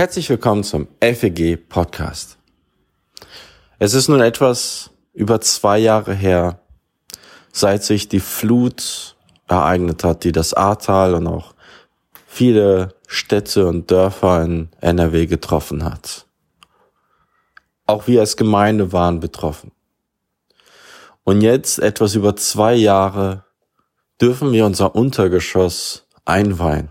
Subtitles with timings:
[0.00, 2.38] Herzlich willkommen zum FEG Podcast.
[3.78, 6.58] Es ist nun etwas über zwei Jahre her,
[7.52, 9.14] seit sich die Flut
[9.46, 11.54] ereignet hat, die das Ahrtal und auch
[12.26, 16.24] viele Städte und Dörfer in NRW getroffen hat.
[17.84, 19.70] Auch wir als Gemeinde waren betroffen.
[21.24, 23.44] Und jetzt, etwas über zwei Jahre,
[24.18, 26.88] dürfen wir unser Untergeschoss einweihen.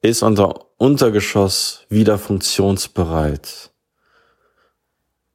[0.00, 3.70] Ist unser Untergeschoss wieder funktionsbereit.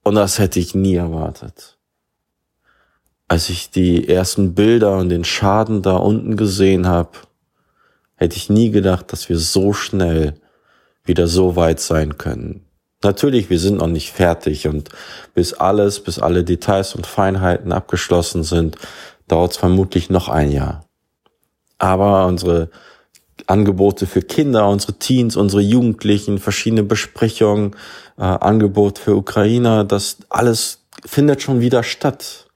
[0.03, 1.77] Und das hätte ich nie erwartet.
[3.29, 7.11] Als ich die ersten Bilder und den Schaden da unten gesehen habe,
[8.15, 10.33] hätte ich nie gedacht, dass wir so schnell
[11.05, 12.65] wieder so weit sein können.
[13.01, 14.89] Natürlich, wir sind noch nicht fertig und
[15.33, 18.75] bis alles, bis alle Details und Feinheiten abgeschlossen sind,
[19.29, 20.83] dauert es vermutlich noch ein Jahr.
[21.77, 22.69] Aber unsere
[23.45, 27.75] Angebote für Kinder, unsere Teens, unsere Jugendlichen, verschiedene Besprechungen,
[28.17, 32.47] äh, Angebot für Ukrainer, das alles findet schon wieder statt.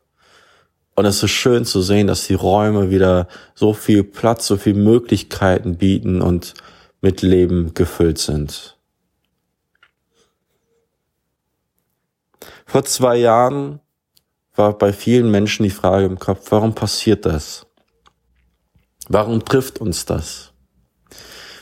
[0.95, 4.73] Und es ist schön zu sehen, dass die Räume wieder so viel Platz, so viel
[4.73, 6.53] Möglichkeiten bieten und
[7.01, 8.77] mit Leben gefüllt sind.
[12.65, 13.79] Vor zwei Jahren
[14.55, 17.65] war bei vielen Menschen die Frage im Kopf, warum passiert das?
[19.09, 20.50] Warum trifft uns das?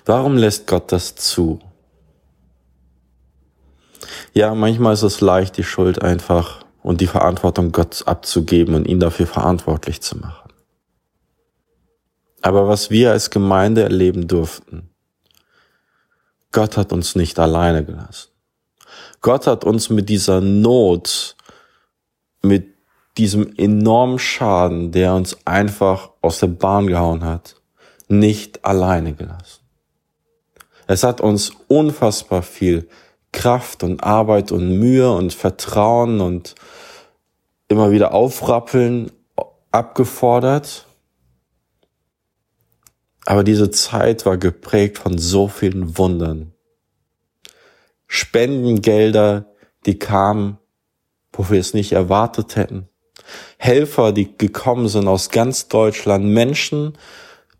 [0.05, 1.59] Warum lässt Gott das zu?
[4.33, 8.99] Ja, manchmal ist es leicht, die Schuld einfach und die Verantwortung Gott abzugeben und ihn
[8.99, 10.51] dafür verantwortlich zu machen.
[12.41, 14.89] Aber was wir als Gemeinde erleben durften,
[16.51, 18.29] Gott hat uns nicht alleine gelassen.
[19.21, 21.35] Gott hat uns mit dieser Not,
[22.41, 22.75] mit
[23.17, 27.55] diesem enormen Schaden, der uns einfach aus der Bahn gehauen hat,
[28.07, 29.61] nicht alleine gelassen.
[30.89, 32.89] Es hat uns unfassbar viel
[33.31, 36.55] Kraft und Arbeit und Mühe und Vertrauen und
[37.67, 39.11] immer wieder aufrappeln
[39.69, 40.87] abgefordert.
[43.27, 46.53] Aber diese Zeit war geprägt von so vielen Wundern.
[48.07, 49.45] Spendengelder,
[49.85, 50.57] die kamen,
[51.31, 52.89] wo wir es nicht erwartet hätten.
[53.59, 56.25] Helfer, die gekommen sind aus ganz Deutschland.
[56.25, 56.97] Menschen,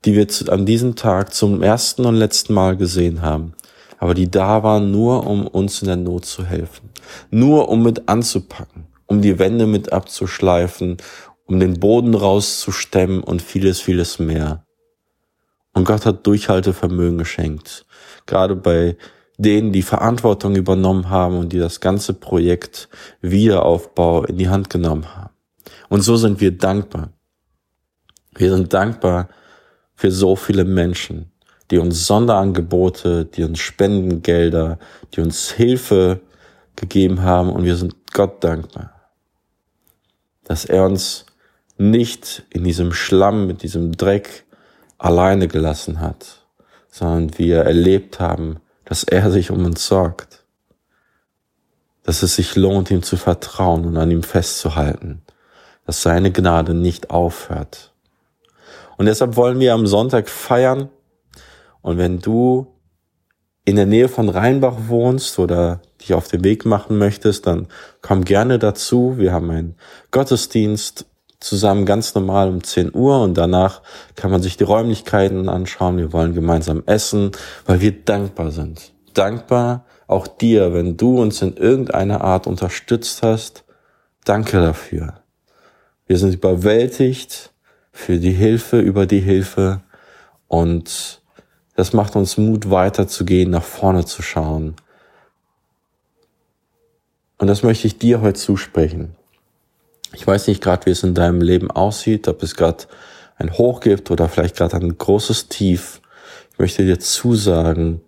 [0.05, 3.53] die wir an diesem Tag zum ersten und letzten Mal gesehen haben,
[3.97, 6.89] aber die da waren nur, um uns in der Not zu helfen,
[7.29, 10.97] nur um mit anzupacken, um die Wände mit abzuschleifen,
[11.45, 14.65] um den Boden rauszustemmen und vieles, vieles mehr.
[15.73, 17.85] Und Gott hat Durchhaltevermögen geschenkt,
[18.25, 18.97] gerade bei
[19.37, 22.89] denen, die Verantwortung übernommen haben und die das ganze Projekt
[23.21, 25.33] Wiederaufbau in die Hand genommen haben.
[25.87, 27.13] Und so sind wir dankbar.
[28.35, 29.29] Wir sind dankbar,
[29.99, 31.29] für so viele Menschen,
[31.69, 34.79] die uns Sonderangebote, die uns Spendengelder,
[35.13, 36.21] die uns Hilfe
[36.77, 37.49] gegeben haben.
[37.49, 38.93] Und wir sind Gott dankbar,
[40.45, 41.25] dass er uns
[41.77, 44.45] nicht in diesem Schlamm, mit diesem Dreck
[44.97, 46.45] alleine gelassen hat,
[46.89, 50.45] sondern wir erlebt haben, dass er sich um uns sorgt,
[52.03, 55.23] dass es sich lohnt, ihm zu vertrauen und an ihm festzuhalten,
[55.85, 57.91] dass seine Gnade nicht aufhört
[58.99, 60.89] und deshalb wollen wir am Sonntag feiern.
[61.81, 62.67] Und wenn du
[63.63, 67.69] in der Nähe von Rheinbach wohnst oder dich auf den Weg machen möchtest, dann
[68.01, 69.13] komm gerne dazu.
[69.17, 69.75] Wir haben einen
[70.11, 71.05] Gottesdienst
[71.39, 73.83] zusammen ganz normal um 10 Uhr und danach
[74.17, 75.97] kann man sich die Räumlichkeiten anschauen.
[75.97, 77.31] Wir wollen gemeinsam essen,
[77.65, 78.91] weil wir dankbar sind.
[79.13, 83.63] Dankbar auch dir, wenn du uns in irgendeiner Art unterstützt hast.
[84.25, 85.21] Danke dafür.
[86.05, 87.53] Wir sind überwältigt
[87.99, 89.81] für die Hilfe, über die Hilfe.
[90.47, 91.21] Und
[91.75, 94.75] das macht uns Mut, weiterzugehen, nach vorne zu schauen.
[97.37, 99.15] Und das möchte ich dir heute zusprechen.
[100.13, 102.85] Ich weiß nicht gerade, wie es in deinem Leben aussieht, ob es gerade
[103.37, 106.01] ein Hoch gibt oder vielleicht gerade ein großes Tief.
[106.53, 108.01] Ich möchte dir zusagen,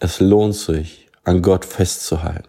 [0.00, 2.48] es lohnt sich, an Gott festzuhalten.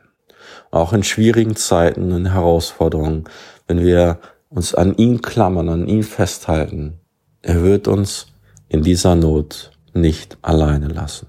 [0.72, 3.26] Auch in schwierigen Zeiten, in Herausforderungen,
[3.68, 4.20] wenn wir
[4.57, 7.00] uns an ihn klammern, an ihn festhalten.
[7.44, 8.25] Er wird uns
[8.68, 11.27] in dieser Not nicht alleine lassen.